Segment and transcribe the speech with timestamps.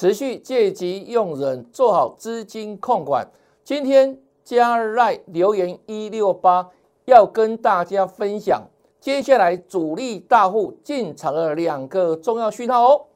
[0.00, 3.28] 持续借机用人，做好资金控管。
[3.64, 6.70] 今天加赖留言一六八，
[7.06, 8.62] 要跟大家分享
[9.00, 13.06] 接下来主力大户进场的两个重要讯号哦。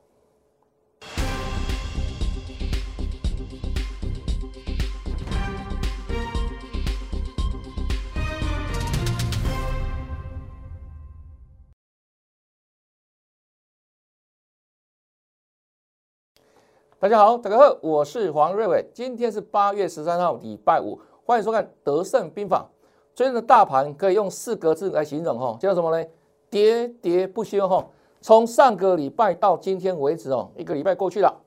[17.03, 18.89] 大家好，大家好，我是黄瑞伟。
[18.95, 22.65] 今天是八月十三号，礼拜五，欢迎收看《德胜兵法》。
[23.13, 26.07] 最近的大盘可以用四个字来形容哈，叫什么呢？
[26.49, 27.85] 喋喋不休哈。
[28.21, 31.41] 从上个礼拜到今天为止哦，一个礼拜过去了，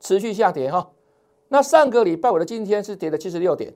[0.00, 0.90] 持续下跌哈。
[1.48, 3.72] 那上个礼拜五的今天是跌了七十六点，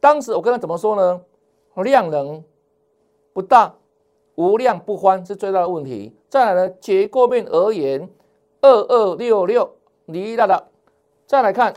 [0.00, 1.20] 当时我跟他怎么说呢？
[1.84, 2.42] 量能
[3.32, 3.72] 不大，
[4.34, 6.16] 无量不欢是最大的问题。
[6.28, 8.10] 再来呢，结构面而言，
[8.60, 9.70] 二二六六。
[10.06, 10.68] 你大的，
[11.26, 11.72] 再来看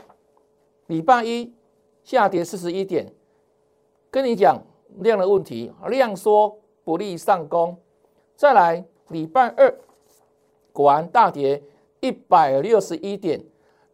[0.86, 1.52] 礼拜一
[2.02, 3.10] 下跌四十一点，
[4.10, 4.62] 跟你讲
[4.98, 7.76] 量的问题，量缩不利上攻。
[8.36, 9.78] 再来礼拜二
[10.72, 11.62] 果然大跌
[12.00, 13.42] 一百六十一点，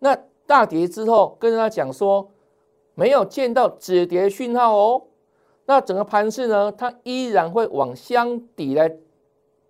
[0.00, 2.28] 那大跌之后跟大家讲说
[2.94, 5.06] 没有见到止跌讯号哦，
[5.66, 8.96] 那整个盘势呢，它依然会往箱底来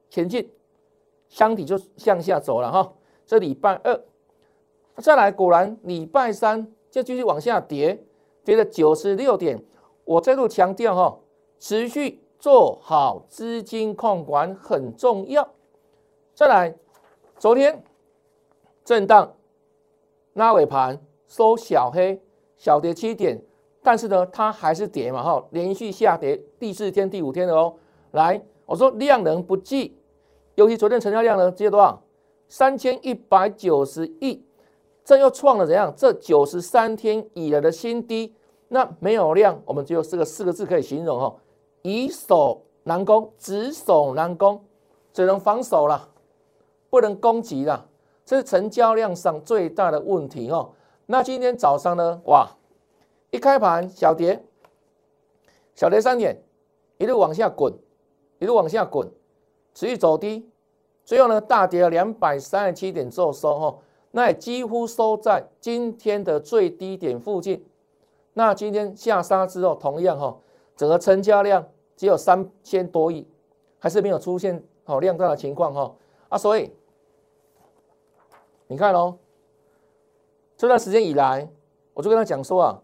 [0.09, 0.51] 前进，
[1.29, 2.95] 箱底就向下走了哈。
[3.27, 4.01] 这礼拜二。
[5.03, 8.05] 再来，果然礼拜三就继续往下跌，
[8.45, 9.63] 跌了九十六点。
[10.05, 11.19] 我再度强调哈，
[11.59, 15.49] 持续做好资金控管很重要。
[16.35, 16.75] 再来，
[17.39, 17.83] 昨天
[18.85, 19.35] 震荡
[20.35, 22.21] 拉尾盘收小黑，
[22.57, 23.43] 小跌七点，
[23.83, 27.75] 但是呢，它还是跌嘛哈，连续下跌第四天、第五天了哦。
[28.13, 29.99] 来，我说量能不济，
[30.55, 32.01] 尤其昨天成交量呢，只有多少？
[32.47, 34.45] 三千一百九十亿。
[35.05, 35.93] 这又创了怎样？
[35.95, 38.35] 这九十三天以来的新低。
[38.69, 41.37] 那没有量，我们只有四个四个字可以形容哦：
[41.83, 44.65] 以守难攻，只守难攻，
[45.13, 46.09] 只能防守了，
[46.89, 47.87] 不能攻击了。
[48.25, 50.71] 这是成交量上最大的问题哦。
[51.07, 52.21] 那今天早上呢？
[52.25, 52.49] 哇，
[53.31, 54.43] 一开盘小跌，
[55.75, 56.43] 小跌三点，
[56.97, 57.73] 一路往下滚，
[58.39, 59.07] 一路往下滚，
[59.75, 60.51] 持续走低，
[61.05, 63.79] 最后呢大跌了两百三十七点之后收哦。
[64.17, 67.67] 那也几乎收在今天的最低点附近。
[68.35, 70.39] 那今天下杀之后，同样哈，
[70.77, 71.67] 整个成交量
[71.97, 73.27] 只有三千多亿，
[73.81, 75.97] 还是没有出现好量大的情况哈
[76.29, 76.39] 啊。
[76.39, 76.71] 所以
[78.69, 79.19] 你看哦，
[80.57, 81.51] 这段时间以来，
[81.93, 82.81] 我就跟他讲说啊，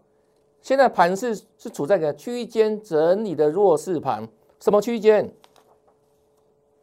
[0.61, 4.27] 现在盘是是处在一个区间整理的弱势盘。
[4.59, 5.33] 什么区间？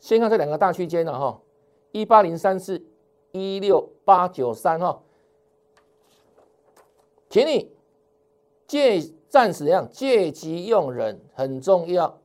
[0.00, 1.38] 先看这两个大区间了哈，
[1.92, 2.82] 一八零三四。
[3.33, 5.00] 一六八九三哈，
[7.28, 7.71] 请你
[8.66, 12.19] 借暂时样借机用人很重要。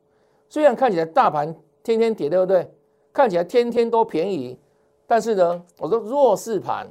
[0.50, 2.72] 虽然看起来大盘天天跌，对不对？
[3.12, 4.58] 看起来天天都便宜，
[5.06, 6.88] 但是呢，我说弱势盘，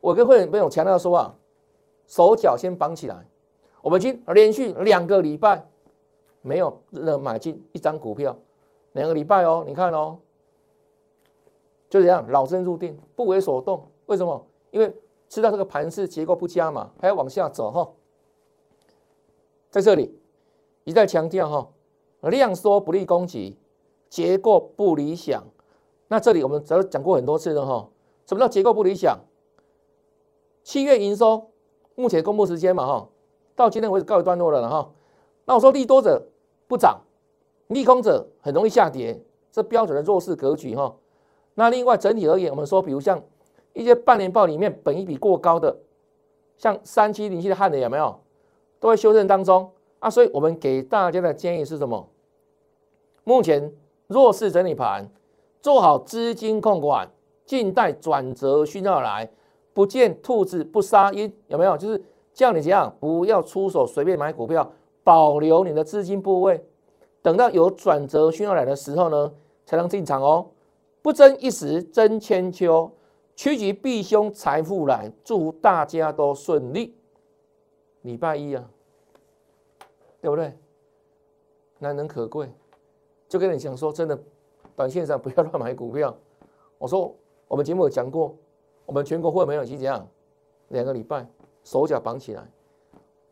[0.00, 1.34] 我跟会员朋友强调说啊，
[2.06, 3.26] 手脚先绑起来。
[3.80, 5.66] 我们已经连续两个礼拜
[6.42, 6.80] 没有
[7.22, 8.36] 买进一张股票，
[8.92, 10.18] 两个礼拜哦，你看哦。
[11.88, 13.88] 就这样，老僧入定，不为所动。
[14.06, 14.46] 为什么？
[14.70, 14.94] 因为
[15.28, 17.90] 知道这个盘势结构不佳嘛，还要往下走哈。
[19.70, 20.18] 在这里
[20.84, 21.68] 一再强调哈，
[22.28, 23.56] 量缩不利攻击，
[24.08, 25.42] 结构不理想。
[26.08, 27.88] 那这里我们早讲过很多次了哈。
[28.26, 29.18] 什么叫结构不理想？
[30.62, 31.50] 七月营收
[31.94, 33.08] 目前公布时间嘛哈，
[33.54, 34.90] 到今天为止告一段落了哈。
[35.46, 36.28] 那我说利多者
[36.66, 37.00] 不涨，
[37.68, 40.94] 利空者很容易下跌，这标准的弱势格局哈。
[41.58, 43.20] 那另外整体而言，我们说，比如像
[43.72, 45.76] 一些半年报里面本益比过高的，
[46.56, 48.16] 像三七零七的汉雷有没有，
[48.78, 50.08] 都在修正当中啊。
[50.08, 52.08] 所以我们给大家的建议是什么？
[53.24, 53.72] 目前
[54.06, 55.10] 弱势整理盘，
[55.60, 57.10] 做好资金控管，
[57.44, 59.28] 静待转折讯号来，
[59.74, 61.76] 不见兔子不撒鹰，有没有？
[61.76, 62.00] 就是
[62.32, 64.70] 叫你这样，不要出手随便买股票，
[65.02, 66.64] 保留你的资金部位，
[67.20, 69.32] 等到有转折讯号来的时候呢，
[69.66, 70.46] 才能进场哦。
[71.08, 72.92] 不争一时争千秋，
[73.34, 75.10] 趋吉避凶，财富来。
[75.24, 76.94] 祝大家都顺利。
[78.02, 78.62] 礼拜一啊，
[80.20, 80.52] 对不对？
[81.78, 82.52] 难能可贵，
[83.26, 84.20] 就跟你讲说，真的，
[84.76, 86.14] 短线上不要乱买股票。
[86.76, 87.16] 我说，
[87.46, 88.36] 我们节目有讲过，
[88.84, 90.06] 我们全国会没有怎样？
[90.68, 91.26] 两个礼拜，
[91.64, 92.46] 手脚绑起来，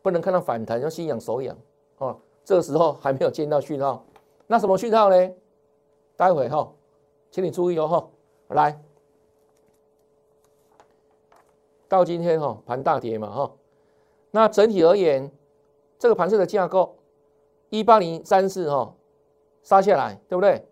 [0.01, 1.55] 不能看到反弹，要心痒手痒
[1.99, 2.19] 哦。
[2.43, 4.03] 这个时候还没有见到讯号，
[4.47, 5.31] 那什么讯号呢？
[6.15, 6.73] 待会哈。
[7.31, 8.09] 请你注意哦，哈，
[8.49, 8.81] 来，
[11.87, 13.51] 到今天哈盘大跌嘛哈，
[14.31, 15.31] 那整体而言，
[15.99, 16.97] 这个盘势的架构
[17.69, 18.95] 一八零三四哈
[19.61, 20.65] 杀下来，对不对？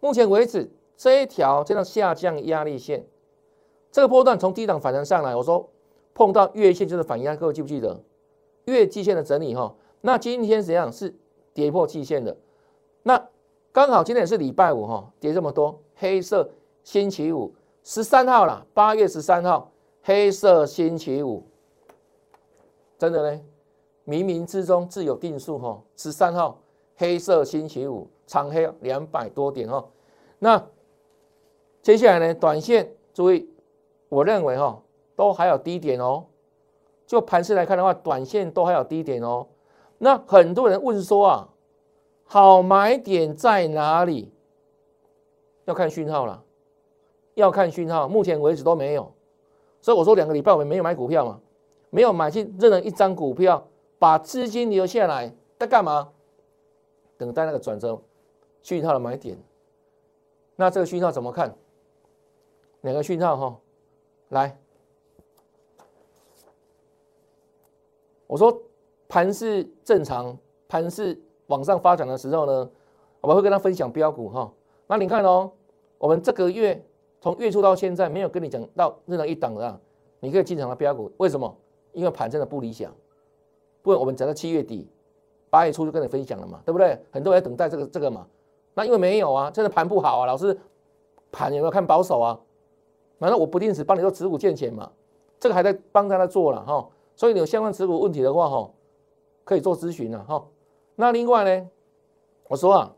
[0.00, 3.06] 目前为止这一条这样下降压力线，
[3.90, 5.70] 这个波段从低档反弹上来，我说
[6.14, 8.02] 碰到月线就是反压，各位记不记得？
[8.64, 11.14] 月季线的整理哈，那今天怎样是
[11.52, 12.36] 跌破季线的？
[13.02, 13.28] 那
[13.72, 16.50] 刚好今天也是礼拜五哈，跌这么多，黑色
[16.82, 17.54] 星期五
[17.84, 19.70] 十三号啦，八月十三号。
[20.02, 21.44] 黑色星期五，
[22.98, 23.40] 真的呢？
[24.04, 25.80] 冥冥之中自有定数哈。
[25.94, 26.58] 十三号
[26.96, 29.88] 黑色星期五，长黑两百多点哈。
[30.40, 30.60] 那
[31.82, 32.34] 接下来呢？
[32.34, 33.48] 短线注意，
[34.08, 34.82] 我认为哈
[35.14, 36.24] 都还有低点哦。
[37.06, 39.46] 就盘势来看的话，短线都还有低点哦。
[39.98, 41.48] 那很多人问说啊，
[42.24, 44.32] 好买点在哪里？
[45.64, 46.42] 要看讯号了，
[47.34, 49.12] 要看讯号，目前为止都没有。
[49.80, 51.40] 所以我说两个礼拜我们没有买股票嘛，
[51.90, 53.66] 没有买进任何一张股票，
[53.98, 56.12] 把资金留下来在干嘛？
[57.16, 58.00] 等待那个转折
[58.62, 59.38] 讯号的买点。
[60.56, 61.56] 那这个讯号怎么看？
[62.82, 63.60] 两个讯号哈，
[64.30, 64.58] 来，
[68.26, 68.60] 我说
[69.08, 70.36] 盘是正常，
[70.68, 72.70] 盘是往上发展的时候呢，
[73.20, 74.52] 我们会跟他分享标股哈。
[74.92, 75.50] 那你看哦，
[75.96, 76.84] 我们这个月。
[77.18, 79.80] 从月初到现在没有跟你讲到任何一档的，
[80.18, 81.56] 你可以进场的标股，为什么？
[81.92, 82.92] 因为盘真的不理想。
[83.80, 84.90] 不然我们讲到七月底、
[85.48, 86.98] 八月初就跟你分享了嘛，对不对？
[87.12, 88.26] 很多人等待这个这个嘛。
[88.74, 90.58] 那因为没有啊，真的盘不好啊，老师
[91.30, 92.38] 盘有没有看保守啊？
[93.20, 94.90] 反正我不定时帮你做持股建钱嘛，
[95.38, 96.86] 这个还在帮他做了哈。
[97.14, 98.68] 所以你有相关持股问题的话哈，
[99.44, 100.44] 可以做咨询了哈。
[100.96, 101.70] 那另外呢，
[102.48, 102.92] 我说啊，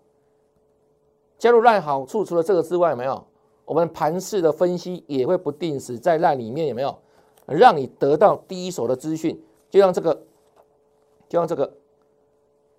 [1.44, 3.22] 加入赖好处除了这个之外有，没有。
[3.66, 6.98] 我们盘市的分析也会不定时在赖里面有没有
[7.44, 9.38] 让你得到第一手的资讯？
[9.68, 10.14] 就像这个，
[11.28, 11.70] 就像这个，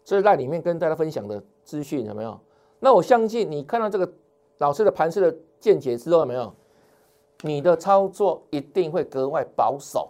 [0.03, 2.39] 这是在里面跟大家分享的资讯有没有？
[2.79, 4.11] 那我相信你看到这个
[4.57, 6.51] 老师的盘市的见解之后，有没有？
[7.41, 10.09] 你的操作一定会格外保守，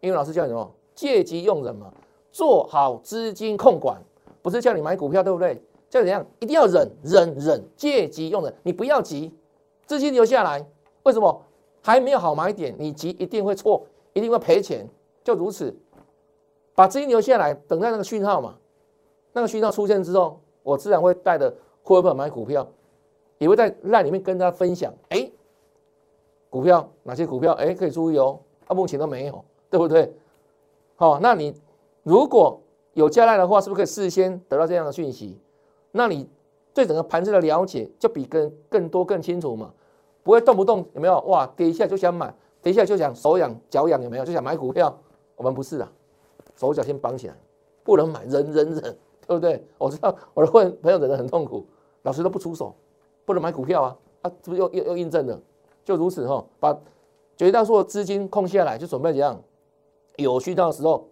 [0.00, 0.70] 因为老师叫你什么？
[0.94, 1.90] 借机用人嘛，
[2.30, 3.98] 做好资金控管，
[4.42, 5.62] 不是叫你买股票，对不对？
[5.94, 6.26] 叫怎样？
[6.40, 9.32] 一定要忍忍忍，借机用的，你不要急。
[9.86, 10.66] 资金留下来，
[11.04, 11.40] 为什么
[11.82, 12.74] 还没有好买点？
[12.76, 14.88] 你急一定会错，一定会赔钱，
[15.22, 15.72] 就如此。
[16.74, 18.56] 把资金留下来，等待那个讯号嘛。
[19.32, 21.54] 那个讯号出现之后，我自然会带着
[21.84, 22.66] 会员买股票，
[23.38, 24.92] 也会在那里面跟大家分享。
[25.10, 25.30] 哎，
[26.50, 27.52] 股票哪些股票？
[27.52, 28.40] 哎，可以注意哦。
[28.66, 30.12] 啊，目前都没有，对不对？
[30.96, 31.54] 好，那你
[32.02, 32.60] 如果
[32.94, 35.38] 有加赖的话，是不是可以事先得到这样的讯息？
[35.96, 36.28] 那你。
[36.74, 39.72] 对整个盘子的了解就比更更多更清楚嘛，
[40.24, 44.92] 不会动不动有没有哇跌一下就想买，跌一下就想手痒脚痒有没有就想买股票？
[45.36, 45.92] 我们不是啊，
[46.56, 47.36] 手脚先绑起来，
[47.84, 49.64] 不能买，忍忍忍，对不对？
[49.78, 51.64] 我知道我的会朋友忍得很痛苦，
[52.02, 52.74] 老师都不出手，
[53.24, 55.40] 不能买股票啊，啊，是不是又又又印证了？
[55.84, 56.76] 就如此哈，把
[57.36, 59.40] 绝大多数的资金空下来，就准备怎样？
[60.16, 61.08] 有讯号的时候，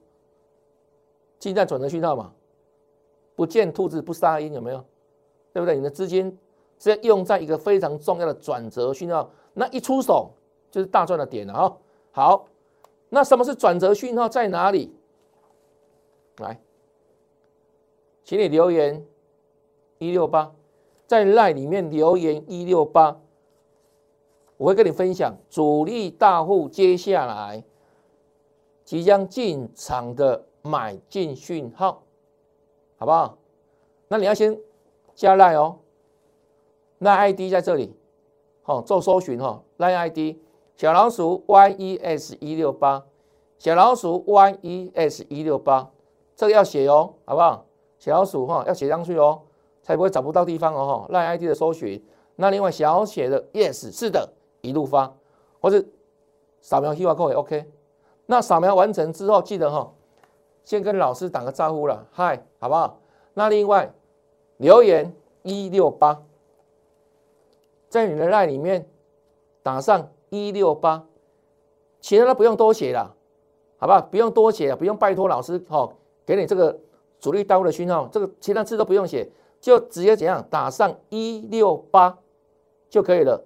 [1.38, 2.32] 进在转成讯号嘛，
[3.34, 4.84] 不见兔子不撒鹰，有没有？
[5.52, 5.76] 对不对？
[5.76, 6.30] 你的资金
[6.78, 10.30] 直接用在一个非常重要的转折讯号，那一出手
[10.70, 11.76] 就是大赚的点了啊！
[12.10, 12.48] 好，
[13.10, 14.94] 那什么是转折讯号在哪里？
[16.38, 16.58] 来，
[18.24, 19.06] 请你留言
[19.98, 20.52] 一六八，
[21.06, 23.20] 在赖里面留言一六八，
[24.56, 27.62] 我会跟你分享主力大户接下来
[28.84, 32.01] 即将进场的买进讯号，
[33.02, 33.36] 好不好？
[34.06, 34.56] 那你要先。
[35.14, 35.76] 加赖哦，
[37.00, 37.94] 赖 ID 在这里，
[38.62, 40.38] 好做搜寻哈，赖 ID
[40.74, 43.04] 小老鼠 YES 一六八，
[43.58, 45.90] 小老鼠 YES 一六八，
[46.34, 47.66] 这个要写哦，好不好？
[47.98, 49.42] 小老鼠哈要写上去哦，
[49.82, 51.06] 才不会找不到地方哦哈。
[51.10, 52.02] 赖 ID 的搜寻，
[52.36, 54.32] 那另外小写的 Yes 是的，
[54.62, 55.14] 一路发，
[55.60, 55.84] 或者
[56.62, 57.70] 扫描 QR code 也 OK。
[58.24, 59.92] 那扫描完成之后，记得哈，
[60.64, 62.98] 先跟老师打个招呼了，嗨，好不好？
[63.34, 63.92] 那另外。
[64.58, 66.22] 留言一六八，
[67.88, 68.86] 在你的赖里面
[69.60, 71.04] 打上一六八，
[72.00, 73.12] 其他的不用多写了，
[73.76, 74.00] 好吧？
[74.00, 75.92] 不用多写了，不用拜托老师哦，
[76.24, 76.78] 给你这个
[77.18, 79.28] 主力刀的讯号，这个其他字都不用写，
[79.60, 82.16] 就直接怎样打上一六八
[82.88, 83.44] 就可以了。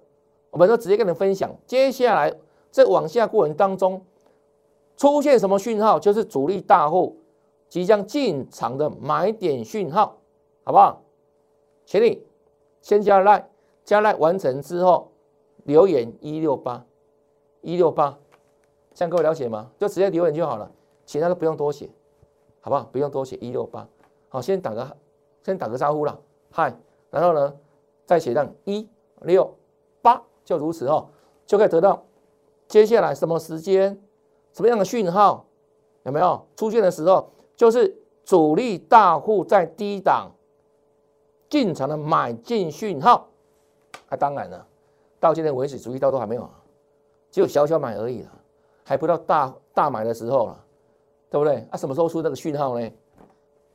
[0.51, 2.31] 我们都直接跟你分享，接下来
[2.69, 4.05] 在往下过程当中
[4.97, 7.15] 出现什么讯号，就是主力大户
[7.69, 10.17] 即将进场的买点讯号，
[10.63, 11.01] 好不好？
[11.85, 12.21] 请你
[12.81, 13.49] 先加赖，
[13.85, 15.11] 加赖完成之后
[15.63, 16.83] 留言一六八
[17.61, 18.17] 一六八，
[18.93, 19.69] 这样各位了解吗？
[19.77, 20.69] 就直接留言就好了，
[21.05, 21.89] 其他都不用多写，
[22.59, 22.83] 好不好？
[22.91, 23.87] 不用多写一六八，
[24.29, 24.97] 好，先打个
[25.43, 26.19] 先打个招呼了，
[26.51, 26.75] 嗨，
[27.09, 27.53] 然后呢
[28.05, 28.89] 再写上一
[29.21, 29.53] 六
[30.01, 31.07] 八，就如此哦，
[31.45, 32.03] 就可以得到
[32.67, 34.01] 接下来什么时间、
[34.57, 35.45] 什么样的讯号
[36.01, 37.95] 有没有出现的时候，就是
[38.25, 40.31] 主力大户在低档
[41.47, 43.27] 进场的买进讯号。
[44.09, 44.67] 啊，当然了，
[45.19, 46.49] 到现在为止，主力到都还没有，
[47.29, 48.31] 只有小小买而已了，
[48.83, 50.65] 还不到大大买的时候了，
[51.29, 51.57] 对不对？
[51.69, 52.91] 啊，什么时候出这个讯号呢？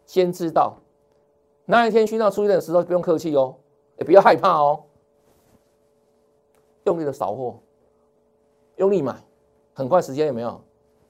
[0.05, 0.75] 先知道
[1.65, 3.55] 那一天讯号出现的时候，不用客气哦，
[3.99, 4.83] 也不要害怕哦，
[6.87, 7.61] 用力的扫货，
[8.79, 9.23] 用力买，
[9.75, 10.61] 很快时间有没有？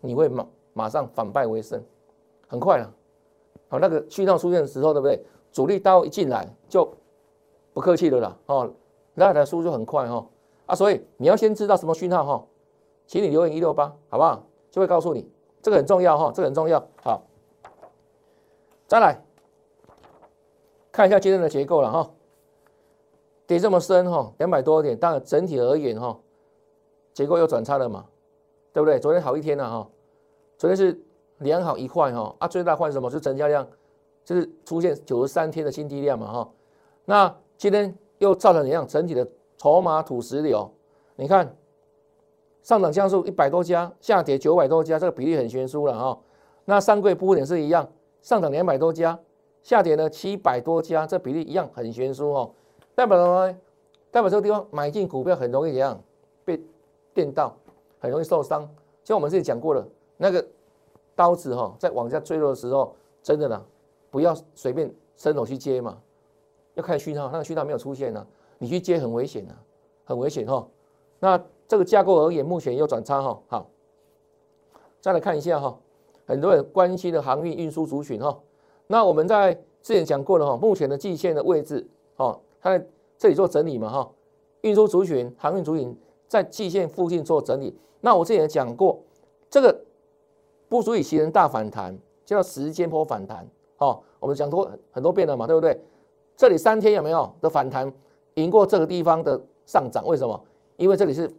[0.03, 1.83] 你会马马上反败为胜，
[2.47, 2.93] 很快了。
[3.69, 5.25] 好，那个讯号出现的时候，对不对？
[5.51, 6.93] 主力刀一进来就
[7.73, 8.71] 不客气的了哦。
[9.15, 10.27] 那的速度很快哈
[10.67, 12.47] 啊，所以你要先知道什么讯号哈，
[13.07, 14.45] 请你留言一六八好不好？
[14.71, 15.31] 就会告诉你，
[15.61, 16.83] 这个很重要哈，这个很重要。
[17.03, 17.23] 好，
[18.87, 19.23] 再来
[20.91, 22.11] 看一下今天的结构了哈，
[23.47, 26.19] 跌这么深哈，两百多点，当然整体而言哈，
[27.13, 28.07] 结构又转差了嘛，
[28.73, 28.99] 对不对？
[28.99, 29.89] 昨天好一天了哈，
[30.59, 31.01] 昨天是
[31.39, 33.11] 良好一块哈啊，最大换什么？
[33.11, 33.67] 是成交量，
[34.25, 36.51] 就是出现九十三天的新低量嘛哈，
[37.05, 37.97] 那今天。
[38.19, 38.87] 又造成怎样？
[38.87, 40.73] 整体的筹码土石流，
[41.17, 41.57] 你看
[42.63, 46.21] 上涨像素一百多家，下跌九百多家，这个比例很悬殊了哈。
[46.65, 49.19] 那上柜部分也是一样，上涨两百多家，
[49.65, 52.55] 下跌呢七百多家，这比例一样很悬殊哦。
[52.95, 53.53] 代表什么？
[54.13, 56.01] 代表这个地方买进股票很容易怎样
[56.45, 56.63] 被
[57.13, 57.57] 电到，
[58.03, 58.69] 很容易受伤。
[59.05, 60.45] 像我们之前讲过了，那个
[61.15, 63.65] 刀子哈，在往下坠落的时候，真的呢，
[64.11, 65.97] 不要随便伸手去接嘛。
[66.75, 68.27] 要看讯号，那个讯号没有出现呢，
[68.59, 69.55] 你去接很危险的，
[70.05, 70.67] 很危险哈。
[71.21, 73.41] 那这个架构而言，目前又转差哈。
[73.47, 73.71] 好，
[75.01, 75.79] 再来看一下哈，
[76.27, 78.37] 很多人关心的航运运输族群哈。
[78.89, 82.85] 那我们在之前讲过了哈，目前的季线的位置哦，它在
[83.17, 84.11] 这里做整理嘛哈。
[84.63, 85.97] 运输族群、航运族群
[86.33, 87.77] 在季线附近做整理。
[88.01, 88.99] 那我之前讲过，
[89.51, 89.85] 这个
[90.67, 93.47] 不足以形成大反弹，叫时间波反弹
[93.77, 94.01] 哦。
[94.19, 95.79] 我们讲过很多遍了嘛，对不对？
[96.35, 97.93] 这里三天有没有的反弹
[98.37, 100.07] 赢过这个地方的上涨？
[100.07, 100.43] 为什么？
[100.79, 101.31] 因为这里是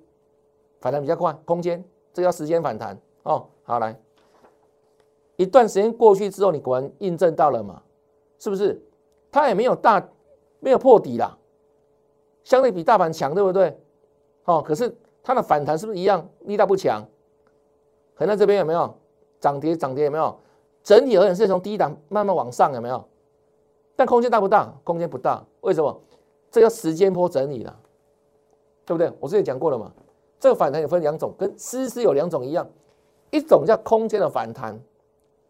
[0.80, 1.84] 反弹比较快，空间，
[2.14, 3.48] 这叫时间反弹哦。
[3.64, 4.00] 好，来，
[5.38, 7.82] 一段时间过去之后，你果然印证到了嘛？
[8.38, 8.80] 是不是？
[9.32, 10.08] 它也没有大，
[10.60, 11.36] 没有破底啦，
[12.44, 13.76] 相对比大盘强，对不对？
[14.46, 17.06] 哦，可是它的反弹是不是一样力道不强？
[18.16, 18.96] 可能这边有没有
[19.40, 19.76] 涨跌？
[19.76, 20.38] 涨跌有没有？
[20.84, 23.04] 整体而言是从低档慢慢往上，有没有？
[23.96, 24.74] 但空间大不大？
[24.84, 26.02] 空间不大，为什么？
[26.52, 27.80] 这叫时间波整理了，
[28.86, 29.12] 对不对？
[29.20, 29.92] 我之前讲过了嘛。
[30.40, 32.70] 这个反弹有分两种，跟丝丝有两种一样，
[33.32, 34.78] 一种叫空间的反弹，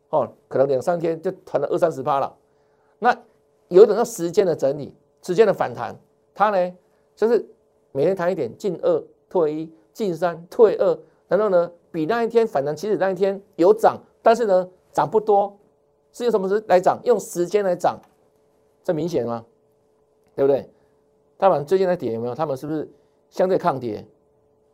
[0.09, 2.31] 哦，可能两三天就弹了二三十趴了。
[2.99, 3.11] 那
[3.69, 5.97] 有一种叫时间的整理，时间的反弹，
[6.35, 6.77] 它呢
[7.15, 7.43] 就是
[7.93, 15.57] 每天弹一点，进二退一，进三退二，然后呢比那一天反弹，其实那一天有涨，但是呢涨不多，
[16.11, 16.99] 是用什么时来涨？
[17.05, 17.97] 用时间来涨。
[18.83, 19.45] 这明显吗？
[20.35, 20.69] 对不对？
[21.37, 22.35] 大盘最近在跌有没有？
[22.35, 22.91] 他们是不是
[23.29, 24.05] 相对抗跌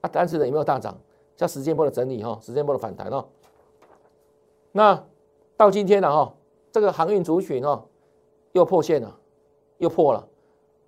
[0.02, 0.10] 啊？
[0.12, 0.98] 但是呢，有没有大涨？
[1.36, 3.26] 叫时间波的整理哈，时间波的反弹哦。
[4.72, 5.06] 那
[5.56, 6.34] 到今天了哈，
[6.72, 7.86] 这个航运族群哦，
[8.54, 9.20] 又破线了，
[9.78, 10.28] 又破了。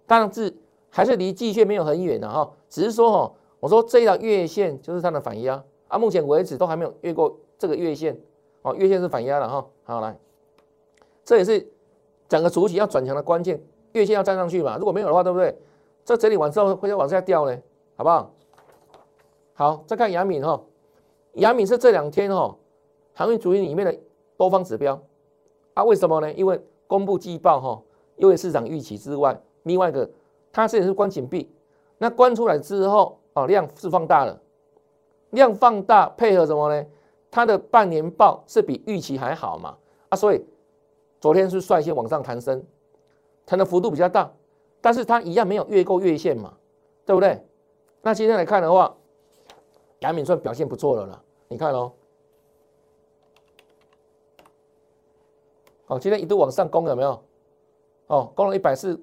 [0.05, 0.53] 但是
[0.91, 8.15] 还是离季线没有很远的哈，只是说哈，我说这条月线就是它的反压啊，目前为止都还没有越过这个月线
[8.61, 9.65] 哦，月线是反压了哈。
[9.83, 10.15] 好来，
[11.25, 11.67] 这也是。
[12.29, 14.77] 整个主体要转强的关键，月线要站上去嘛？
[14.77, 15.53] 如果没有的话，对不对？
[16.05, 17.57] 这整理完之后会再往下掉呢，
[17.97, 18.31] 好不好？
[19.53, 20.61] 好，再看阳敏哈，
[21.33, 22.55] 阳敏是这两天哈
[23.13, 23.93] 航运主体里面的
[24.37, 24.97] 多方指标
[25.73, 25.83] 啊？
[25.83, 26.31] 为什么呢？
[26.31, 26.57] 因为
[26.87, 27.81] 公布季报哈，
[28.15, 30.09] 因为市场预期之外，另外一个
[30.51, 31.49] 它这也是关紧闭，
[31.97, 34.41] 那关出来之后哦，量是放大了，
[35.31, 36.85] 量放大配合什么呢？
[37.29, 39.77] 它的半年报是比预期还好嘛？
[40.09, 40.45] 啊，所以。
[41.21, 42.65] 昨天是率先往上弹升，
[43.45, 44.33] 弹的幅度比较大，
[44.81, 46.57] 但是它一样没有越过月线嘛，
[47.05, 47.45] 对不对？
[48.01, 48.91] 那今天来看的话，
[49.99, 51.23] 亚敏算表现不错了啦。
[51.47, 51.91] 你看哦，
[55.85, 57.23] 哦，今天一度往上攻有没有？
[58.07, 58.99] 哦，攻了一百四，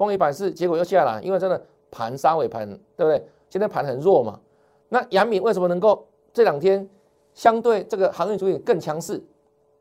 [0.00, 2.66] 攻一百四，结果又下来，因为真的盘杀尾盘，
[2.96, 3.22] 对不对？
[3.50, 4.40] 现在盘很弱嘛。
[4.88, 6.88] 那杨敏为什么能够这两天
[7.34, 9.22] 相对这个航运主体更强势？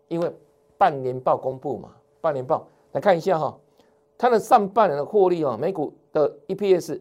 [0.10, 0.30] 因为
[0.78, 1.96] 半年报公布嘛？
[2.20, 3.58] 半年报来看一下哈，
[4.18, 7.00] 它的上半年的获利哦，每股的 EPS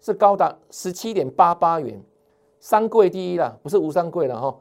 [0.00, 2.00] 是高达十七点八八元，
[2.60, 4.56] 三贵第一啦，不是无三贵了哈。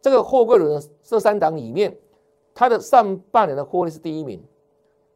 [0.00, 1.96] 这个货柜轮这三档里面，
[2.54, 4.40] 它的上半年的获利是第一名，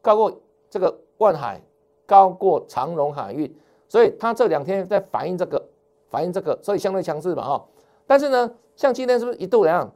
[0.01, 1.61] 高过这个万海，
[2.07, 3.55] 高过长荣海运，
[3.87, 5.63] 所以它这两天在反映这个，
[6.09, 7.65] 反映这个，所以相对强势嘛哈。
[8.07, 9.93] 但是呢，像今天是不是一度怎样，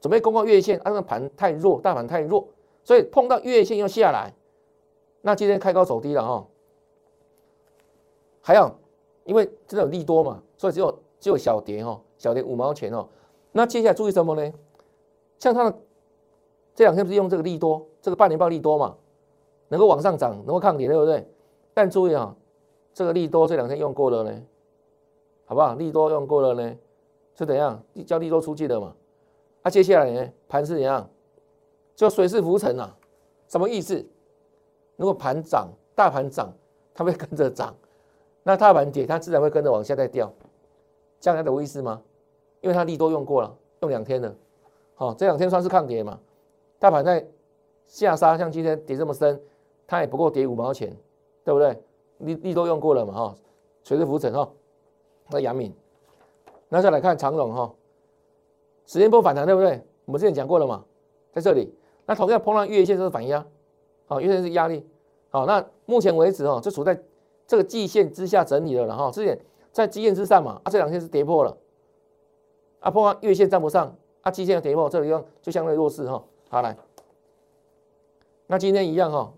[0.00, 2.46] 准备攻过月线，啊，那盘太弱，大盘太弱，
[2.84, 4.34] 所以碰到月线又下来，
[5.22, 6.46] 那今天开高走低了哈。
[8.42, 8.70] 还有，
[9.24, 13.08] 因为真的有利多嘛，所以只有只有小跌哈，小跌五毛钱哦。
[13.52, 14.52] 那接下来注意什么呢？
[15.38, 15.78] 像它的
[16.74, 18.96] 这两天不是用这个利多，这个半年报利多嘛，
[19.70, 21.26] 能够往上涨，能够抗跌，对不对？
[21.72, 22.36] 但注意啊，
[22.92, 24.42] 这个利多这两天用过了呢，
[25.46, 25.74] 好不好？
[25.76, 26.76] 利多用过了呢。
[27.38, 27.82] 是怎样？
[28.04, 28.94] 叫利多出去的嘛？
[29.62, 30.30] 那接下来呢？
[30.46, 31.08] 盘是怎样？
[31.94, 32.94] 就水势浮沉啊？
[33.48, 34.04] 什么意思？
[34.96, 36.52] 如果盘涨，大盘涨，
[36.92, 37.72] 它会跟着涨；
[38.42, 40.30] 那大盘跌，它自然会跟着往下再掉。
[41.18, 42.02] 这样的意思吗？
[42.60, 44.34] 因为它利多用过了，用两天了。
[44.94, 46.20] 好，这两天算是抗跌嘛？
[46.78, 47.26] 大盘在
[47.86, 49.40] 下杀，像今天跌这么深，
[49.90, 50.96] 它也不够跌五毛钱，
[51.42, 51.76] 对不对？
[52.18, 53.12] 利利都用过了嘛？
[53.12, 53.36] 哈，
[53.82, 54.48] 水势浮沉哈。
[55.30, 55.74] 那杨敏。
[56.68, 57.74] 那再来看长荣哈，
[58.86, 59.84] 时间波反弹对不对？
[60.04, 60.84] 我们之前讲过了嘛，
[61.32, 61.74] 在这里，
[62.06, 63.44] 那同样碰到月线就是反压，
[64.06, 64.86] 好，月线是压力，
[65.30, 67.02] 好，那目前为止哈，就处在
[67.48, 69.36] 这个季线之下整理了，然后之前
[69.72, 71.56] 在季线之上嘛，啊，这两天是跌破了，
[72.78, 76.76] 啊，碰到月线站不上，啊，季线跌破，这里用就相对弱势哈，好来，
[78.46, 79.32] 那今天一样哈，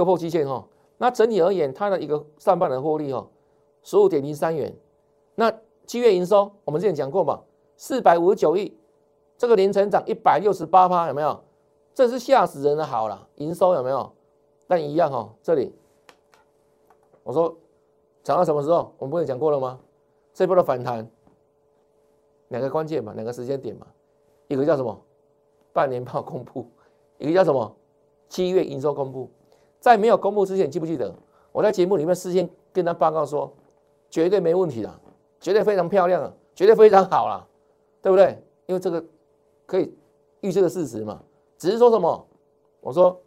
[0.00, 0.66] 又破季线哈，
[0.98, 3.28] 那整体而言，它的一个上半年获利哈，
[3.82, 4.76] 十五点零三元，
[5.36, 5.52] 那。
[5.86, 7.42] 七月营收，我们之前讲过嘛，
[7.76, 8.78] 四百五十九亿，
[9.36, 11.42] 这个年成长一百六十八趴，有没有？
[11.92, 14.12] 这是吓死人的好了，营收有没有？
[14.68, 15.74] 但一样哈，这里
[17.24, 17.58] 我说
[18.22, 18.94] 涨到什么时候？
[18.98, 19.80] 我们不是讲过了吗？
[20.32, 21.10] 这波的反弹，
[22.50, 23.88] 两个关键嘛，两个时间点嘛，
[24.46, 24.96] 一个叫什么？
[25.72, 26.70] 半年报公布，
[27.18, 27.74] 一个叫什么？
[28.28, 29.28] 七月营收公布，
[29.80, 31.12] 在没有公布之前，你记不记得
[31.50, 33.52] 我在节目里面事先跟他报告说，
[34.08, 35.00] 绝对没问题的。
[35.40, 37.48] 绝对非常漂亮啊，绝对非常好啦，
[38.02, 38.38] 对不对？
[38.66, 39.02] 因为这个
[39.64, 39.90] 可以
[40.42, 41.22] 预测的事实嘛。
[41.56, 42.26] 只是说什么？
[42.82, 43.18] 我说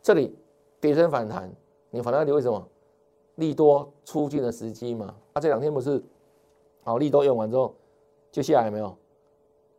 [0.00, 0.32] 这里
[0.80, 1.52] 跌升反弹，
[1.90, 2.64] 你反弹你为什么？
[3.34, 5.12] 利多出尽的时机嘛。
[5.32, 6.00] 啊，这两天不是
[6.84, 7.74] 好利多用完之后
[8.30, 8.86] 就下来没有？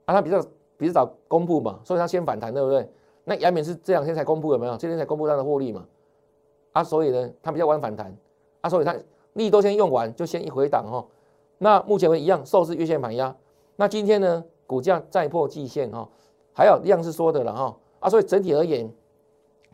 [0.03, 2.91] 啊，它比较比较早公布嘛，所以它先反弹，对不对？
[3.23, 4.75] 那阳明是这两天才公布有没有？
[4.77, 5.85] 今天才公布它的获利嘛。
[6.73, 8.15] 啊，所以呢，它比较晚反弹。
[8.61, 8.95] 啊，所以它
[9.33, 11.05] 利多先用完就先一回档哈。
[11.57, 13.35] 那目前为一样，受是月线盘压。
[13.75, 16.07] 那今天呢，股价再破季线哈，
[16.53, 18.91] 还有量是说的了哈啊，所以整体而言，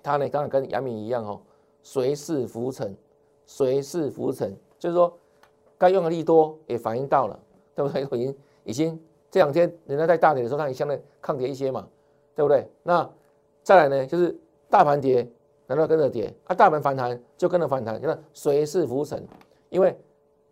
[0.03, 1.39] 它呢当然跟阳明一样哈，
[1.81, 2.95] 随势浮沉，
[3.45, 5.12] 随势浮沉，就是说
[5.77, 7.39] 该用的利多也反映到了，
[7.75, 8.03] 对不对？
[8.03, 11.88] 已经已经这两天人家在大跌的时候，它也相对抗跌一些嘛，
[12.36, 12.69] 对不对？
[12.83, 13.10] 那
[13.67, 14.34] 再来呢，就是
[14.69, 15.30] 大盘跌，
[15.65, 16.34] 难道跟着跌？
[16.45, 19.27] 啊，大盘反弹就跟着反弹，看随势浮沉，
[19.67, 19.93] 因为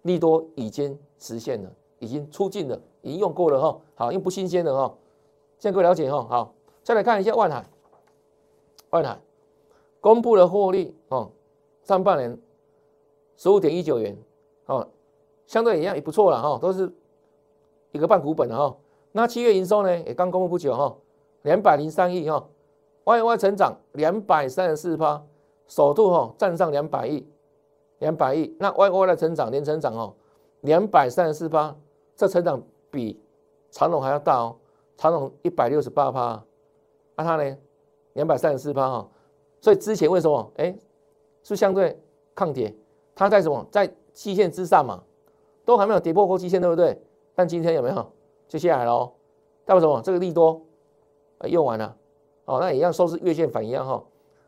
[0.01, 0.99] 利多已经。
[1.17, 3.80] 实现了，已经出尽了，已经用过了哈。
[3.95, 4.93] 好，因为不新鲜了哈。
[5.58, 6.28] 现在各位了解哈。
[6.30, 7.65] 好，再来看一下万海，
[8.89, 9.17] 万海
[10.01, 11.32] 公布了获利哦，
[11.84, 12.38] 上半年
[13.38, 14.15] 十五点一九元
[14.65, 14.86] 哦，
[15.47, 16.91] 相对一样也不错了哈，都是
[17.93, 18.75] 一个半股本哈。
[19.13, 20.93] 那七月营收呢，也刚公布不久哈，
[21.43, 22.45] 两百零三亿哈
[23.06, 25.24] ，Y Y 成长两百三十四趴，
[25.68, 27.26] 首度哈站上两百亿，
[28.00, 28.56] 两百亿。
[28.60, 30.13] 那 Y Y 的成长年成长哦。
[30.62, 31.76] 两百三十四趴，
[32.15, 33.22] 这成长比
[33.70, 34.58] 长隆还要大哦。
[34.98, 36.44] 长隆一百六十八趴，
[37.15, 37.58] 那它呢？
[38.13, 39.08] 两百三十四趴哈。
[39.62, 40.52] 所以之前为什么？
[40.58, 40.76] 哎，
[41.44, 42.00] 是相对
[42.34, 42.74] 抗跌，
[43.13, 43.63] 它在什么？
[43.70, 45.04] 在期线之上嘛，
[45.63, 47.00] 都还没有跌破过期线，对不对？
[47.36, 48.12] 但今天有没有？
[48.48, 49.12] 就下来了哦。
[49.65, 50.02] 代表什么？
[50.02, 50.62] 这个利多
[51.44, 51.96] 用完了，
[52.45, 54.03] 哦，那也一样收是月线反一样哈。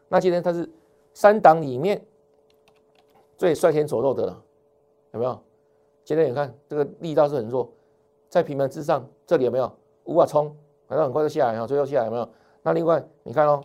[0.08, 0.70] 那今天它是
[1.14, 2.02] 三档里面
[3.38, 4.44] 最率先走弱的了，
[5.12, 5.40] 有没有？
[6.04, 7.70] 今天你看这个力道是很弱，
[8.30, 9.70] 在平盘之上，这里有没有
[10.06, 10.56] 无法冲，
[10.88, 12.30] 反正很快就下来哈，最后下来有没有？
[12.62, 13.64] 那另外你看哦，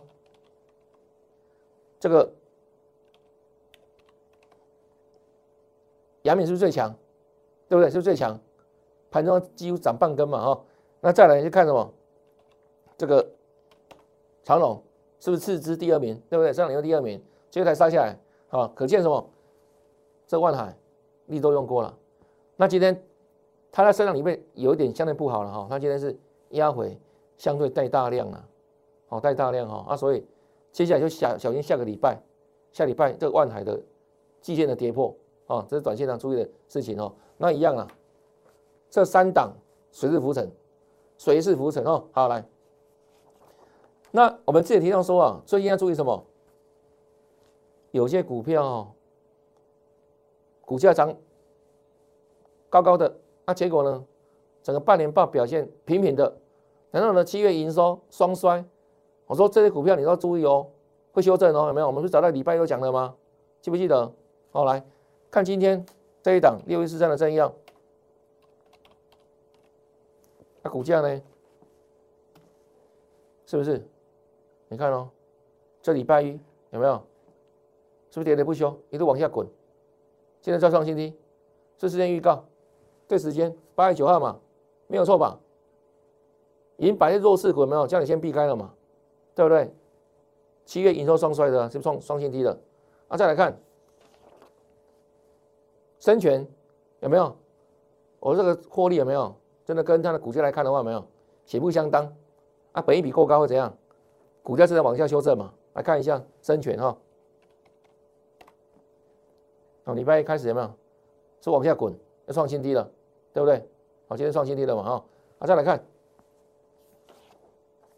[1.99, 2.33] 这个
[6.23, 6.93] 阳明是不是最强？
[7.69, 7.89] 对不对？
[7.89, 8.39] 是不是最强？
[9.09, 10.65] 盘中几乎涨半根嘛哈。
[10.99, 11.93] 那再来就看什么？
[12.97, 13.27] 这个
[14.43, 14.81] 长隆
[15.19, 16.21] 是不是次之第二名？
[16.29, 16.51] 对不对？
[16.51, 18.17] 上年的第二名，结果才杀下来
[18.49, 19.29] 啊，可见什么？
[20.27, 20.75] 这万海
[21.27, 21.97] 力都用过了。
[22.55, 23.03] 那今天
[23.71, 26.17] 它在市场里面有一点相对不好了哈，它今天是
[26.49, 26.99] 压回，
[27.37, 28.45] 相对带大量了，
[29.07, 30.25] 好带大量哈，啊所以
[30.71, 32.17] 接下来就小小心下个礼拜，
[32.71, 33.79] 下礼拜这个万海的
[34.41, 35.15] 季线的跌破
[35.47, 37.13] 啊，这是短线上注意的事情哦。
[37.37, 37.87] 那一样啊，
[38.89, 39.53] 这三档
[39.91, 40.49] 谁是浮沉，
[41.17, 42.03] 谁是浮沉哦。
[42.11, 42.45] 好，来，
[44.15, 46.23] 那我们之前提到说啊，最近要注意什么？
[47.89, 48.91] 有些股票哦，
[50.61, 51.15] 股价涨
[52.69, 54.05] 高高的，那结果呢，
[54.61, 56.37] 整个半年报表现平平的，
[56.91, 58.63] 然后呢，七月营收双衰。
[59.25, 60.67] 我说这些股票你都要注意哦，
[61.11, 61.87] 会修正哦，有没有？
[61.87, 63.15] 我们不是找到礼拜都讲的吗？
[63.61, 64.13] 记不记得？
[64.51, 64.85] 好，来
[65.31, 65.83] 看今天
[66.21, 67.51] 这一档六一四三的正要，
[70.61, 71.19] 那股价呢？
[73.47, 73.83] 是不是？
[74.73, 75.07] 你看哦，
[75.83, 76.39] 这礼拜一
[76.71, 76.99] 有没有？
[78.09, 79.47] 是不是喋喋不休，一路往下滚？
[80.41, 81.15] 现在再创新低，
[81.77, 82.43] 这时间预告，
[83.07, 84.39] 这时间八月九号嘛，
[84.87, 85.39] 没有错吧？
[86.77, 87.85] 已经摆在弱势股没有？
[87.85, 88.73] 叫你先避开了嘛，
[89.35, 89.71] 对不对？
[90.65, 92.59] 七月营收双衰的，是不是创双新低的？
[93.09, 93.55] 啊，再来看。
[95.99, 96.47] 深全
[97.01, 97.37] 有没有？
[98.19, 99.35] 我这个获利有没有？
[99.65, 101.05] 真的跟它的股价来看的话，没有，
[101.45, 102.11] 且不相当。
[102.71, 103.71] 啊，本一比过高会怎样？
[104.43, 105.51] 股价是在往下修正嘛？
[105.73, 106.95] 来看一下深全哈。
[109.85, 110.71] 哦，礼拜一开始有没有？
[111.41, 111.93] 是往下滚，
[112.25, 112.89] 要创新低了，
[113.33, 113.57] 对不对？
[114.07, 114.83] 好，今天创新低了嘛？
[114.83, 115.05] 哈，
[115.39, 115.83] 啊，再来看，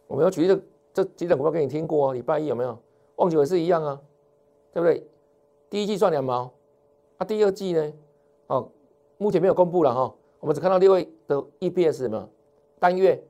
[0.07, 0.59] 我们要举这
[0.93, 2.13] 这几档股票给你听过哦。
[2.13, 2.77] 礼拜一有没有？
[3.17, 4.01] 旺九也是一样啊，
[4.71, 5.05] 对不对？
[5.69, 6.51] 第一季赚两毛。
[7.17, 7.93] 啊第二季呢？
[8.47, 8.69] 哦，
[9.17, 12.29] 目前没有公布了哈，我们只看到六位的 EPS 什么
[12.79, 13.23] 单月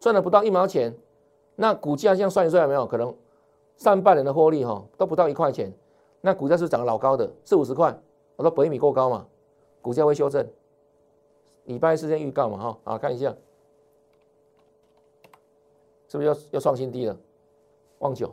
[0.00, 0.96] 赚了不到一毛钱，
[1.60, 3.12] 那股价这样算一算有没有可能
[3.76, 5.72] 上半年的获利哈都不到一块钱？
[6.20, 7.92] 那股价是涨得老高的，四五十块，
[8.36, 9.26] 我说本米过高嘛，
[9.82, 10.48] 股价会修正。
[11.64, 13.34] 礼拜四先预告嘛哈，啊看一下，
[16.06, 17.16] 是不是要要创新低了？
[17.98, 18.28] 旺九，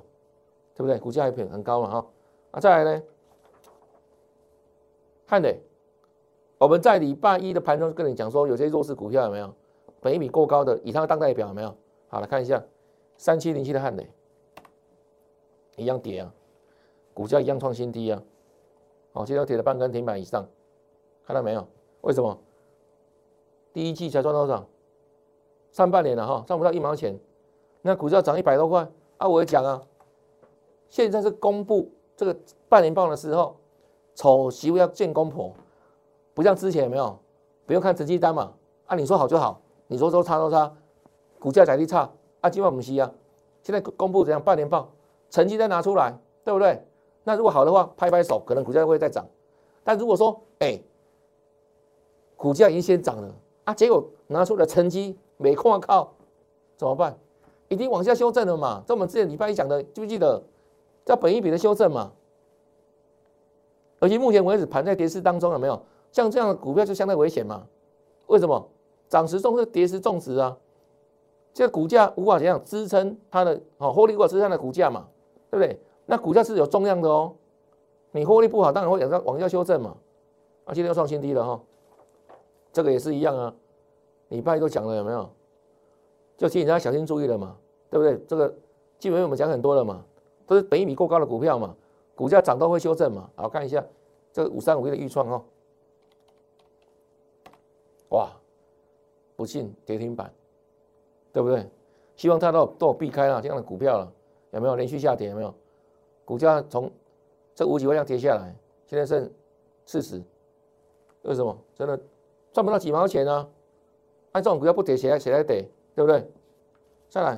[0.75, 0.99] 对不对？
[0.99, 2.07] 股价也很很高嘛哈，
[2.51, 3.03] 啊再来呢？
[5.25, 5.59] 汉磊，
[6.59, 9.51] 我们在礼拜一的盘中跟你讲说，有些弱势股票有没有？
[9.99, 11.75] 本一米过高的，以它当代表有没有？
[12.07, 12.63] 好，来看一下
[13.17, 14.09] 三七零七的汉磊，
[15.77, 16.33] 一样跌啊，
[17.13, 18.21] 股价一样创新低啊，
[19.13, 20.47] 好，今天跌了半根停板以上，
[21.25, 21.67] 看到没有？
[22.01, 22.37] 为什么？
[23.73, 24.65] 第一季才赚多少？
[25.71, 27.19] 上半年了哈，赚不到一毛钱，
[27.81, 29.27] 那股价涨一百多块啊！
[29.27, 29.81] 我也讲啊，
[30.89, 32.37] 现在是公布这个
[32.69, 33.57] 半年报的时候。
[34.17, 35.53] 丑媳妇要见公婆，
[36.33, 37.19] 不像之前有没有？
[37.65, 38.53] 不用看成绩单嘛？
[38.85, 40.73] 啊，你说好就好，你说说差都差，
[41.37, 42.09] 股价涨低差
[42.45, 43.11] 啊，今晚不是啊？
[43.63, 44.39] 现在公布怎样？
[44.39, 44.91] 半年报
[45.31, 46.79] 成绩再拿出来，对不对？
[47.23, 49.25] 那如果好的话，拍拍手，可能股价会再涨。
[49.83, 50.79] 但如果说，哎，
[52.35, 56.13] 股价已经先涨了啊，结果拿出了成绩没看靠，
[56.77, 57.17] 怎么办？
[57.67, 58.83] 已经往下修正了嘛？
[58.85, 60.39] 这我们之前礼拜一讲的，记不记得？
[61.03, 62.11] 叫本一比的修正嘛？
[63.99, 65.81] 而且目前为止盘在跌势当中，有没有
[66.11, 67.65] 像这样的股票就相对危险嘛？
[68.27, 68.69] 为什么？
[69.09, 70.55] 涨时重是跌时重值啊，
[71.55, 75.07] 这个股价无法怎样支撑它的哦获利无法支撑的股价嘛，
[75.49, 75.79] 对不对？
[76.05, 77.33] 那股价是有重量的哦，
[78.11, 79.95] 你获利不好，当然会往下往下修正嘛。
[80.65, 81.63] 啊，今天又创新低了哈，
[82.73, 83.55] 这个也是一样啊。
[84.27, 85.29] 礼拜都讲了有没有？
[86.35, 87.55] 就提醒大家小心注意了嘛，
[87.89, 88.21] 对不对？
[88.27, 88.53] 这个
[88.99, 90.03] 基本上我们讲很多了嘛，
[90.45, 91.73] 都是本一米过高的股票嘛。
[92.15, 93.29] 股价涨都会修正嘛？
[93.35, 93.81] 好看一下
[94.33, 95.41] 这个五三五一的预创哦，
[98.09, 98.29] 哇，
[99.37, 100.33] 不信跌停板，
[101.35, 101.69] 对不对？
[102.15, 104.09] 希望它都都避开了这样的股票了，
[104.51, 105.31] 有没有连续下跌？
[105.31, 105.53] 有没有？
[106.23, 106.89] 股价从
[107.53, 108.55] 这五几万样跌下来，
[108.87, 109.29] 现在剩
[109.85, 110.23] 四十，
[111.23, 111.57] 为什么？
[111.75, 111.99] 真的
[112.53, 113.45] 赚不到几毛钱啊！
[114.31, 115.69] 按这种股票不跌，谁来谁来跌？
[115.93, 116.25] 对不对？
[117.09, 117.37] 再来，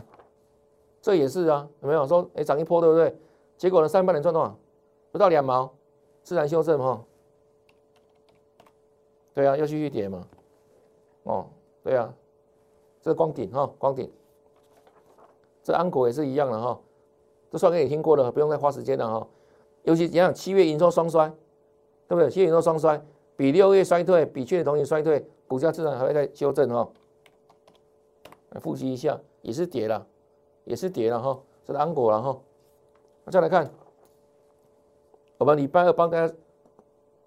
[1.02, 3.18] 这也是啊，有没有说哎涨一波，对不对？
[3.58, 4.56] 结果呢，上半年赚多少？
[5.12, 5.74] 不到两毛，
[6.22, 7.04] 自然修正哈。
[9.34, 10.28] 对啊，又继续跌嘛。
[11.24, 11.48] 哦，
[11.82, 12.14] 对啊，
[13.08, 14.12] 这光顶哈，光顶。
[15.64, 16.78] 这安国也是一样的哈，
[17.50, 19.26] 这算给你听过的，不用再花时间了哈。
[19.84, 21.30] 尤其你看七月营收双衰，
[22.06, 22.30] 对不对？
[22.30, 23.02] 七月营收双衰，
[23.38, 26.86] 比六月衰退，比去年同期衰退，股价自然还会再修正哈。
[28.50, 30.06] 来复习一下，也是跌了，
[30.66, 31.40] 也是跌了哈。
[31.64, 32.38] 这是安国了哈。
[33.32, 33.72] 再来看。
[35.38, 36.34] 我们礼拜二帮大家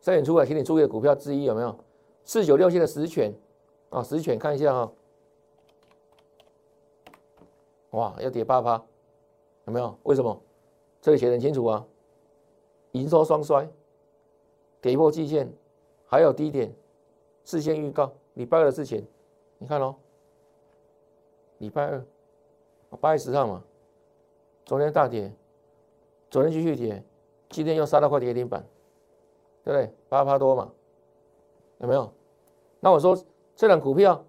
[0.02, 1.74] 筛选出来，请你注意的股票之一有没有？
[2.24, 3.32] 四九六七的实权
[3.88, 4.92] 啊，实权看一下哈。
[7.90, 8.82] 哇，要跌八趴，
[9.66, 9.96] 有没有？
[10.04, 10.40] 为什么？
[11.00, 11.86] 这里写的很清楚啊，
[12.92, 13.68] 营收双衰，
[14.80, 15.52] 跌破季线，
[16.06, 16.74] 还有低点，
[17.44, 19.06] 事先预告，礼拜二的事情，
[19.58, 19.94] 你看哦，
[21.58, 22.04] 礼拜二
[23.00, 23.64] 八月十号嘛，
[24.64, 25.32] 昨天大跌，
[26.30, 27.02] 昨天继续跌。
[27.48, 28.64] 今天又杀到快跌停板，
[29.64, 29.92] 对不对？
[30.08, 30.70] 八趴多嘛，
[31.78, 32.12] 有没有？
[32.78, 33.18] 那我说
[33.56, 34.24] 这档股票，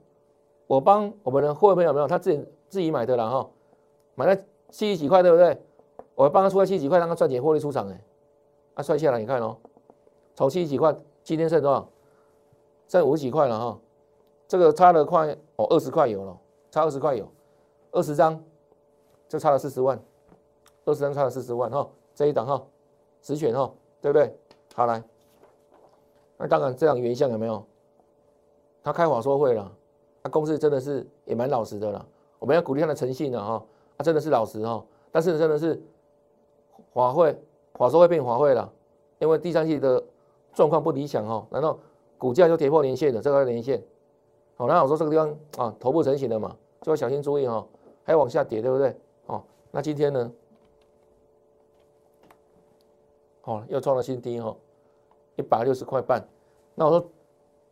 [0.65, 2.07] 我帮我们的会员有没有？
[2.07, 3.49] 他自己自己买的了哈，
[4.15, 4.35] 买了
[4.69, 5.61] 七十几块，对不对？
[6.15, 8.01] 我帮他出了七十几块，让他赚钱获利出场哎，
[8.75, 9.57] 啊，摔下来你看哦，
[10.35, 11.85] 从七十几块，今天剩多少？
[12.87, 13.79] 剩五十几块了哈，
[14.47, 16.39] 这个差了快哦二十块有了，
[16.71, 17.29] 差二十块有，
[17.91, 18.41] 二十张
[19.27, 20.01] 就差了四十万，
[20.85, 22.63] 二十张差了四十万哈，这一档哈，
[23.21, 24.33] 实权哈，对不对？
[24.73, 25.03] 好来，
[26.37, 27.61] 那当然这样原相有没有？
[28.81, 29.71] 他开法说会了，
[30.23, 32.05] 他公司真的是也蛮老实的了，
[32.41, 33.63] 我们要鼓励他的诚信的哈，
[33.95, 35.79] 他真的是老实哈，但是真的是。
[36.93, 37.39] 华会，
[37.73, 38.69] 华说会变华会了，
[39.19, 40.03] 因为第三季的
[40.51, 41.79] 状况不理想哈，然后
[42.17, 43.81] 股价就跌破连线的这个连线，
[44.57, 47.65] 好，那我说这个地方啊，头部成型了嘛，就要小心注意哈，
[48.03, 48.93] 还要往下跌，对不对？
[49.27, 50.31] 哦，那今天呢，
[53.43, 54.53] 哦，又创了新低哈，
[55.37, 56.27] 一百六十块半，
[56.75, 57.09] 那我说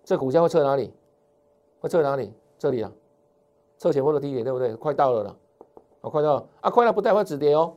[0.06, 0.94] 这股价会测哪里？
[1.82, 2.32] 会测哪里？
[2.58, 2.92] 这里啊，
[3.80, 4.76] 测前波的低点，对不对？
[4.76, 5.38] 快到了了，
[6.02, 7.74] 哦，快到了啊，快到不带会止跌哦。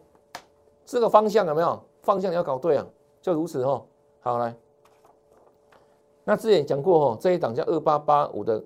[0.85, 2.85] 这个方向有没有方向你要搞对啊？
[3.23, 3.87] 就如此哦。
[4.21, 4.55] 好来，
[6.25, 8.63] 那之前讲过哦，这一档叫二八八五的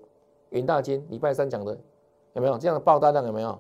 [0.49, 1.79] 元大金，礼拜三讲的
[2.33, 3.59] 有没有这样的爆单量有没有？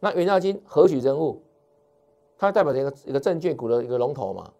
[0.00, 1.42] 那元大金何许人物？
[2.38, 4.50] 它代表着一个一个证券股的一个龙头嘛？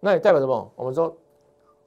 [0.00, 0.70] 那也代表什么？
[0.76, 1.14] 我们说，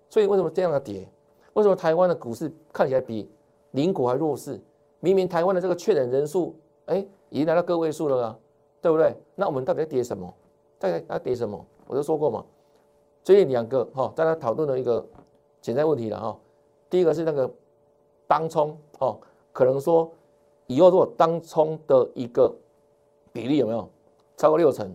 [0.10, 1.08] 所以为什么这样的跌？
[1.54, 3.30] 为什么台湾的股市看起来比
[3.72, 4.60] 邻股还弱势？
[5.04, 8.38] 明明台湾的这个确诊人数，哎，已经来到个位数了啦，
[8.82, 9.13] 对不对？
[9.36, 10.34] 那我们到底在跌什么？
[10.80, 11.60] 在它跌什么？
[11.88, 12.46] 我都说过嘛，
[13.22, 15.06] 最近两个哈，大家讨论的一个
[15.62, 16.39] 潜在问题了哈。
[16.89, 17.52] 第一个是那个
[18.28, 19.20] 当冲哦，
[19.52, 20.10] 可能说
[20.68, 22.50] 以后如果当冲的一个
[23.34, 23.86] 比例有没有
[24.38, 24.89] 超过六成，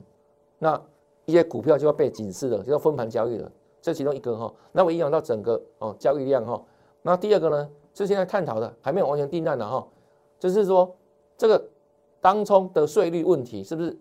[0.58, 0.80] 那
[1.26, 3.52] 一些股票就要被警示了，就要分盘交易了。
[3.82, 6.64] 这其中一个哈，那会影响到整个哦交易量哈。
[7.02, 9.86] 那第二个呢，是现在探讨的还没有完全定案的哈，
[10.38, 10.94] 就是说
[11.36, 11.68] 这个
[12.20, 13.96] 当冲的税率问题是不是？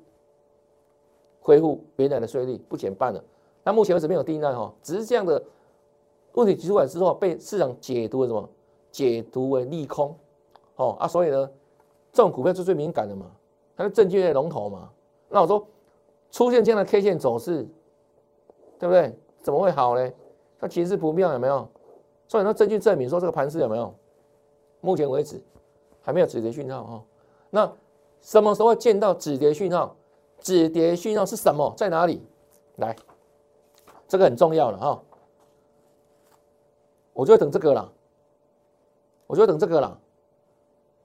[1.39, 3.23] 恢复原来的税率不减半了，
[3.63, 5.41] 那目前为止没有定案哈，只是这样的
[6.33, 8.49] 问题提出来之后被市场解读为什么？
[8.91, 10.13] 解读为利空，
[10.75, 11.49] 哦啊，所以呢，
[12.11, 13.31] 这种股票是最敏感的嘛，
[13.77, 14.89] 它是证券的龙头嘛，
[15.29, 15.65] 那我说
[16.31, 17.65] 出现这样的 K 线走势，
[18.77, 19.17] 对不对？
[19.39, 20.11] 怎么会好呢？
[20.59, 21.65] 它其实不妙有没有？
[22.27, 23.93] 所以说证据证明说这个盘势有没有？
[24.81, 25.41] 目前为止
[26.07, 27.03] 还没有止跌讯号哈，
[27.49, 27.69] 那
[28.21, 29.93] 什么时候见到止跌讯号？
[30.39, 31.73] 止跌讯号是什么？
[31.75, 32.23] 在哪里？
[32.77, 32.95] 来，
[34.07, 35.03] 这个很重要了哈。
[37.11, 37.91] 我就等这个了，
[39.25, 39.99] 我就等这个了。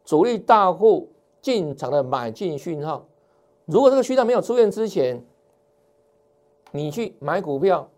[0.04, 1.10] 主力大户
[1.40, 3.04] 进场的买进讯号，
[3.64, 5.20] 如果这个讯号没有出现之前，
[6.70, 7.88] 你去买股票，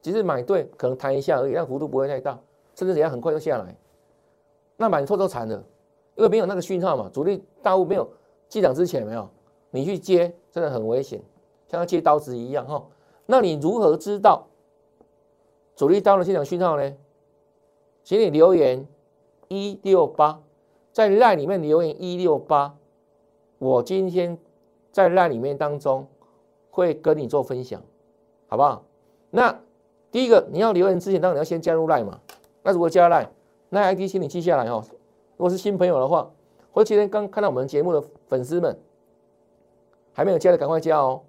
[0.00, 2.40] 即使买对，可能弹一下而已，但幅度不会太大，
[2.74, 3.76] 甚至等下很快就下来。
[4.78, 5.62] 那买错都惨了，
[6.18, 7.08] 因为没有那个讯号嘛。
[7.12, 8.06] 主力大户没有
[8.48, 9.26] 进场之前，没有。
[9.70, 11.22] 你去接真的很危险，
[11.68, 12.84] 像接刀子一样哈。
[13.24, 14.46] 那你如何知道
[15.76, 16.92] 主力刀的现场讯号呢？
[18.02, 18.86] 请你留言
[19.48, 20.40] 一六八，
[20.92, 22.74] 在 LINE 里面留言一六八，
[23.58, 24.38] 我今天
[24.90, 26.06] 在 LINE 里面当中
[26.70, 27.82] 会跟你做分享，
[28.46, 28.82] 好不好？
[29.30, 29.60] 那
[30.10, 32.18] 第一个你要留言之前，当然你要先加入 LINE 嘛。
[32.62, 33.28] 那如果加 line，，
[33.68, 34.82] 那 ID 请你记下来哦。
[35.38, 36.30] 如果是新朋友的话，
[36.72, 38.78] 或者今天刚看到我们节目的粉丝们。
[40.12, 41.22] 还没有加的赶快加哦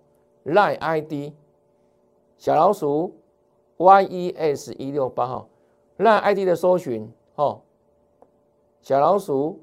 [0.45, 1.31] ，line ID
[2.37, 3.13] 小老鼠
[3.77, 5.47] yes 一六八号
[5.99, 7.61] ，line ID 的搜寻哦，
[8.81, 9.59] 小老鼠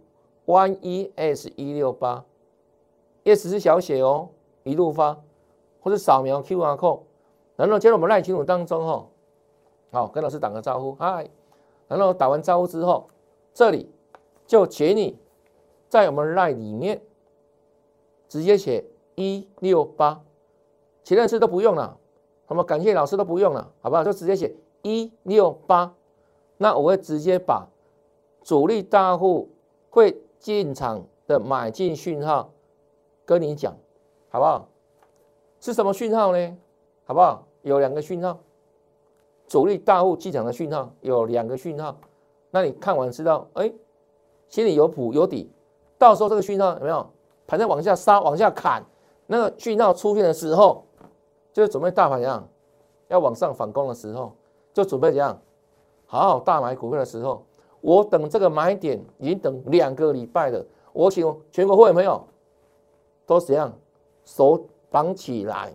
[0.47, 2.25] yes 一六八
[3.25, 4.29] ，s 是小写哦，
[4.63, 5.21] 一路发。
[5.81, 7.01] 或者扫描 QR code，
[7.55, 9.07] 然后加入我们赖群组当中哦，
[9.93, 11.31] 好跟老师打个招呼，嗨，
[11.87, 13.07] 然后打完招呼之后，
[13.55, 13.89] 这里
[14.47, 15.19] 就请你
[15.89, 17.01] 在我们赖里面
[18.29, 18.85] 直接写。
[19.19, 20.23] 一六八，
[21.03, 21.99] 前认识都不用了，
[22.47, 24.05] 什么感谢老师都不用了，好不好？
[24.05, 25.95] 就直接写一六八，
[26.59, 27.67] 那我会直接把
[28.43, 29.49] 主力大户
[29.89, 32.53] 会进场的买进讯号
[33.25, 33.75] 跟你讲，
[34.29, 34.69] 好不好？
[35.61, 36.59] 是什么讯号呢？
[37.07, 37.49] 好不好？
[37.63, 38.39] 有两个讯号，
[39.49, 41.97] 主力大户进场的讯号有两个讯号，
[42.51, 43.73] 那你看完知道，哎，
[44.49, 45.51] 心里有谱有底，
[45.99, 47.07] 到时候这个讯号有没有
[47.47, 48.85] 盘在往下杀往下砍？
[49.27, 50.85] 那个讯号出现的时候，
[51.53, 52.49] 就准备大盘怎样
[53.09, 54.33] 要往上反攻的时候，
[54.73, 55.41] 就准备怎样
[56.07, 57.45] 好好大买股票的时候。
[57.81, 62.21] 我等这个买点已经等两个礼拜了，我请全国会员朋友
[63.25, 63.73] 都怎样
[64.25, 65.73] 手绑起来，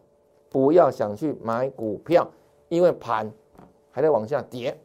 [0.50, 2.30] 不要想去买股票，
[2.68, 3.32] 因为盘
[3.92, 4.78] 还在往下跌。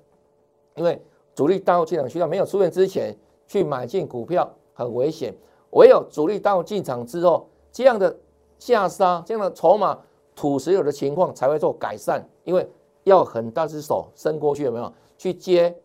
[0.75, 1.03] 因为
[1.35, 5.35] 主力大户进场需要没有出现之前，去买进股票很危险。
[5.71, 8.17] 唯有主力大户进场之后，这样的
[8.59, 9.99] 下杀、这样的筹码
[10.35, 12.67] 土石有的情况才会做改善，因为
[13.05, 15.77] 要很大只手伸过去，有没有去接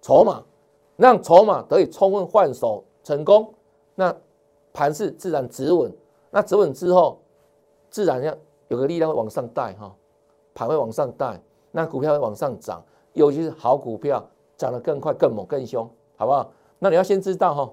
[0.00, 0.42] 筹码，
[0.96, 3.52] 让筹码得以充分换手成功，
[3.94, 4.14] 那
[4.72, 5.92] 盘势自然止稳。
[6.30, 7.18] 那止稳之后，
[7.90, 8.36] 自然要
[8.68, 9.92] 有个力量会往上带哈，
[10.54, 11.40] 盘会往上带，
[11.72, 14.24] 那股票会往上涨，尤其是好股票
[14.56, 16.52] 涨得更快、更猛、更凶，好不好？
[16.78, 17.72] 那你要先知道哈，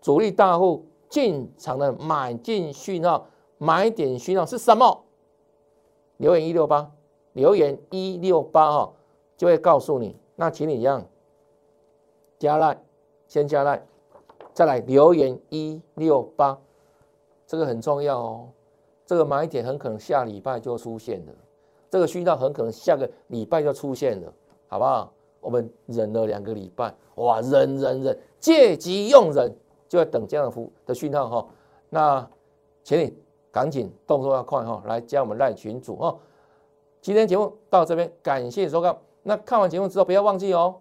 [0.00, 3.26] 主力大户进场的买进讯号、
[3.58, 5.04] 买点讯号是什么？
[6.18, 6.90] 留言一六八，
[7.32, 8.92] 留言一六八哈，
[9.36, 10.16] 就会告诉你。
[10.36, 11.04] 那请你一样
[12.38, 12.80] 加赖，
[13.26, 13.84] 先加赖。
[14.52, 16.58] 再来留言一六八，
[17.46, 18.48] 这个很重要哦。
[19.06, 21.32] 这个买点很可能下礼拜就出现了，
[21.90, 24.32] 这个讯号很可能下个礼拜就出现了，
[24.68, 25.12] 好不好？
[25.42, 29.54] 我们忍了两个礼拜，哇，忍忍忍，借机用忍，
[29.86, 31.46] 就要等这样的服的讯号哈。
[31.90, 32.26] 那
[32.82, 33.14] 请你
[33.50, 36.16] 赶紧动作要快哈，来加我们赖群主哈。
[37.02, 38.96] 今天节目到这边，感谢收看。
[39.22, 40.76] 那看完节目之后，不要忘记哦，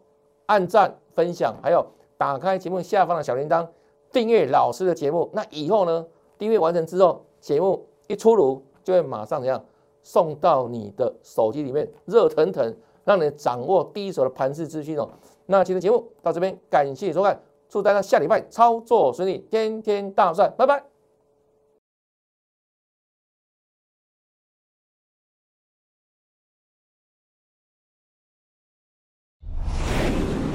[0.46, 1.86] 按赞、分享，还有。
[2.18, 3.68] 打开节目下方的小铃铛，
[4.12, 5.28] 订阅老师的节目。
[5.34, 6.06] 那以后呢？
[6.38, 9.64] 订阅完成之后，节目一出炉，就会马上怎样
[10.04, 15.10] 送到你的手机里面，热腾腾，让你掌握第一手的盘势资讯哦。
[15.46, 20.84] 那今天节目到这边，感谢收看，祝大家下礼拜操作顺利，天天大赚，拜拜。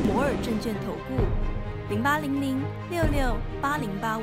[0.07, 1.23] 摩尔证券投顾。
[1.89, 4.23] 零八零零六六八零八五。